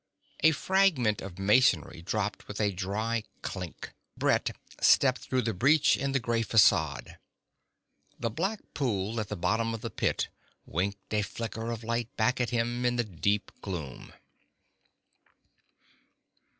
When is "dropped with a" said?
2.01-2.71